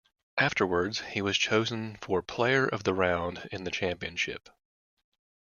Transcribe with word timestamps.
Afterwards, 0.39 1.01
he 1.11 1.21
was 1.21 1.37
chosen 1.37 1.95
for 1.97 2.23
player 2.23 2.65
of 2.65 2.85
the 2.85 2.93
round 2.95 3.47
in 3.51 3.65
the 3.65 3.69
championship. 3.69 4.49